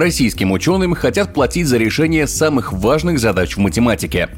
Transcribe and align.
Российским 0.00 0.50
ученым 0.50 0.94
хотят 0.94 1.34
платить 1.34 1.66
за 1.66 1.76
решение 1.76 2.26
самых 2.26 2.72
важных 2.72 3.18
задач 3.18 3.56
в 3.56 3.58
математике. 3.58 4.30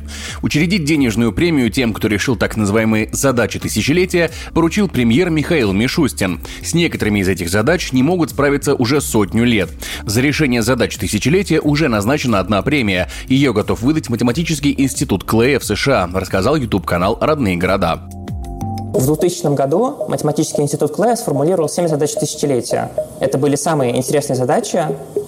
Учредить 0.43 0.85
денежную 0.85 1.33
премию 1.33 1.71
тем, 1.71 1.93
кто 1.93 2.09
решил 2.09 2.35
так 2.35 2.57
называемые 2.57 3.11
«задачи 3.13 3.61
тысячелетия», 3.61 4.33
поручил 4.55 4.89
премьер 4.89 5.31
Михаил 5.31 5.73
Мишустин. 5.73 6.41
С 6.65 6.75
некоторыми 6.75 7.21
из 7.21 7.29
этих 7.29 7.49
задач 7.49 7.93
не 7.93 8.03
могут 8.03 8.31
справиться 8.31 8.75
уже 8.75 9.01
сотню 9.01 9.45
лет. 9.45 9.71
За 10.05 10.21
решение 10.21 10.63
задач 10.63 10.97
тысячелетия 10.97 11.61
уже 11.61 11.87
назначена 11.87 12.41
одна 12.41 12.61
премия. 12.63 13.09
Ее 13.29 13.53
готов 13.53 13.83
выдать 13.83 14.09
Математический 14.09 14.75
институт 14.77 15.23
Клея 15.23 15.61
в 15.61 15.65
США, 15.65 16.11
рассказал 16.13 16.57
YouTube-канал 16.57 17.19
«Родные 17.21 17.57
города». 17.57 18.03
В 18.93 19.07
2000 19.07 19.55
году 19.55 20.05
Математический 20.09 20.63
институт 20.63 20.95
Клея 20.95 21.17
сформулировал 21.17 21.69
7 21.69 21.89
задач 21.89 22.13
тысячелетия. 22.13 22.91
Это 23.21 23.39
были 23.39 23.57
самые 23.57 23.97
интересные 23.97 24.37
задачи, 24.37 24.85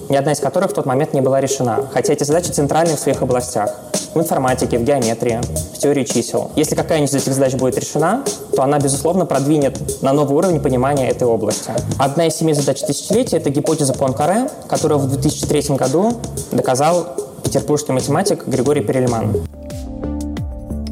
ни 0.08 0.16
одна 0.16 0.32
из 0.32 0.40
которых 0.40 0.70
в 0.70 0.74
тот 0.74 0.86
момент 0.86 1.14
не 1.14 1.20
была 1.20 1.40
решена, 1.40 1.86
хотя 1.92 2.12
эти 2.12 2.24
задачи 2.24 2.50
центральны 2.50 2.96
в 2.96 2.98
своих 2.98 3.22
областях 3.22 3.74
в 4.14 4.18
информатике, 4.20 4.78
в 4.78 4.84
геометрии, 4.84 5.40
в 5.74 5.78
теории 5.78 6.04
чисел. 6.04 6.50
Если 6.56 6.74
какая-нибудь 6.74 7.10
из 7.10 7.22
этих 7.22 7.34
задач 7.34 7.54
будет 7.54 7.76
решена, 7.78 8.24
то 8.54 8.62
она, 8.62 8.78
безусловно, 8.78 9.26
продвинет 9.26 10.02
на 10.02 10.12
новый 10.12 10.36
уровень 10.36 10.60
понимания 10.60 11.08
этой 11.08 11.26
области. 11.26 11.72
Одна 11.98 12.26
из 12.26 12.36
семи 12.36 12.52
задач 12.52 12.80
тысячелетия– 12.80 13.36
это 13.38 13.50
гипотеза 13.50 13.92
Пуанкаре, 13.92 14.48
которую 14.68 15.00
в 15.00 15.08
2003 15.08 15.76
году 15.76 16.12
доказал 16.52 17.08
петербургский 17.42 17.92
математик 17.92 18.46
Григорий 18.46 18.82
Перельман. 18.82 19.36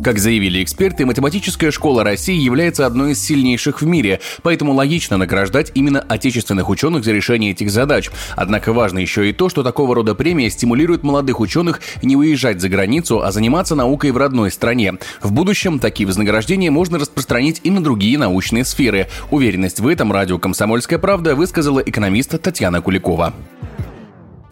Как 0.03 0.19
заявили 0.19 0.65
эксперты, 0.65 1.07
математическая 1.07 1.71
школа 1.71 2.03
России 2.03 2.35
является 2.35 2.87
одной 2.87 3.13
из 3.13 3.23
сильнейших 3.23 3.83
в 3.83 3.87
мире, 3.87 4.21
поэтому 4.43 4.73
логично 4.73 5.17
награждать 5.17 5.71
именно 5.77 6.01
отечественных 6.01 6.69
ученых 6.69 7.05
за 7.05 7.13
решение 7.13 7.53
этих 7.53 7.71
задач. 7.71 8.11
Однако 8.35 8.73
важно 8.73 8.99
еще 8.99 9.31
и 9.31 9.33
то, 9.33 9.49
что 9.49 9.63
такого 9.63 9.95
рода 9.95 10.17
премия 10.17 10.51
стимулирует 10.51 11.05
молодых 11.05 11.39
ученых 11.39 11.81
не 12.03 12.17
уезжать 12.17 12.61
за 12.61 12.69
границу, 12.69 13.23
а 13.23 13.31
заниматься 13.31 13.77
наукой 13.77 14.11
в 14.11 14.17
родной 14.17 14.51
стране. 14.51 14.95
В 15.21 15.31
будущем 15.31 15.79
такие 15.79 16.09
вознаграждения 16.09 16.73
можно 16.73 16.99
распространить 16.99 17.61
и 17.63 17.71
на 17.71 17.81
другие 17.81 18.19
научные 18.19 18.65
сферы. 18.65 19.07
Уверенность 19.31 19.79
в 19.79 19.87
этом 19.87 20.13
радио 20.13 20.37
«Комсомольская 20.39 20.99
правда» 20.99 21.37
высказала 21.37 21.79
экономист 21.79 22.41
Татьяна 22.43 22.83
Куликова. 22.83 23.33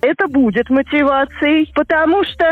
Это 0.02 0.28
будет 0.28 0.70
мотивацией, 0.70 1.70
потому 1.74 2.24
что 2.24 2.44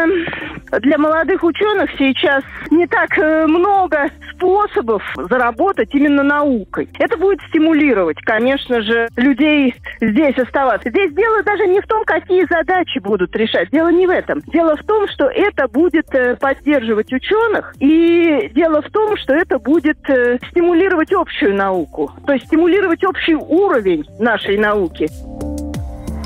для 0.81 0.99
молодых 0.99 1.43
ученых 1.43 1.91
сейчас 1.99 2.43
не 2.71 2.87
так 2.87 3.17
э, 3.19 3.47
много 3.47 4.09
способов 4.33 5.03
заработать 5.17 5.95
именно 5.95 6.23
наукой. 6.23 6.89
Это 6.99 7.17
будет 7.17 7.41
стимулировать, 7.49 8.19
конечно 8.23 8.83
же, 8.83 9.09
людей 9.17 9.75
здесь 10.01 10.37
оставаться. 10.39 10.91
Здесь 10.91 11.13
дело 11.13 11.43
даже 11.43 11.67
не 11.67 11.81
в 11.81 11.87
том, 11.87 12.05
какие 12.05 12.47
задачи 12.51 12.99
будут 12.99 13.35
решать. 13.37 13.71
Дело 13.71 13.89
не 13.89 14.07
в 14.07 14.11
этом. 14.11 14.41
Дело 14.47 14.77
в 14.77 14.85
том, 14.85 15.09
что 15.09 15.27
это 15.27 15.69
будет 15.69 16.13
э, 16.15 16.37
поддерживать 16.37 17.13
ученых, 17.13 17.75
и 17.81 18.51
дело 18.55 18.83
в 18.83 18.91
том, 18.91 19.17
что 19.17 19.35
это 19.35 19.59
будет 19.59 19.99
э, 20.09 20.39
стимулировать 20.51 21.13
общую 21.13 21.55
науку, 21.55 22.11
то 22.27 22.33
есть 22.33 22.47
стимулировать 22.47 23.05
общий 23.05 23.35
уровень 23.35 24.05
нашей 24.19 24.59
науки. 24.59 25.09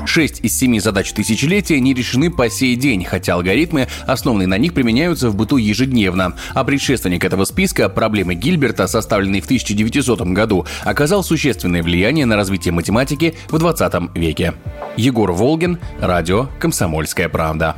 Шесть 0.05 0.41
из 0.41 0.57
семи 0.57 0.79
задач 0.79 1.11
тысячелетия 1.13 1.79
не 1.79 1.93
решены 1.93 2.29
по 2.29 2.49
сей 2.49 2.75
день, 2.75 3.03
хотя 3.05 3.35
алгоритмы, 3.35 3.87
основанные 4.05 4.47
на 4.47 4.57
них, 4.57 4.73
применяются 4.73 5.29
в 5.29 5.35
быту 5.35 5.57
ежедневно. 5.57 6.35
А 6.53 6.63
предшественник 6.63 7.23
этого 7.23 7.45
списка 7.45 7.89
«Проблемы 7.89 8.35
Гильберта», 8.35 8.87
составленный 8.87 9.41
в 9.41 9.45
1900 9.45 10.21
году, 10.33 10.65
оказал 10.83 11.23
существенное 11.23 11.83
влияние 11.83 12.25
на 12.25 12.35
развитие 12.35 12.73
математики 12.73 13.35
в 13.49 13.57
20 13.57 14.15
веке. 14.15 14.53
Егор 14.97 15.31
Волгин, 15.31 15.79
радио 15.99 16.47
«Комсомольская 16.59 17.29
правда». 17.29 17.75